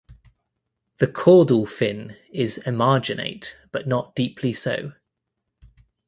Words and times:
The 0.97 1.05
caudal 1.05 1.67
fin 1.67 2.17
is 2.33 2.59
emarginate 2.65 3.53
but 3.71 3.87
not 3.87 4.15
deeply 4.15 4.51
so. 4.51 4.93